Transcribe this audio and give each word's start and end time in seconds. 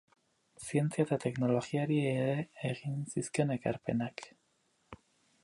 Zientzia 0.67 1.03
eta 1.07 1.19
teknologiari 1.25 1.99
ere 2.13 2.33
egin 2.71 2.97
zizkion 3.15 3.55
ekarpenak. 3.59 4.27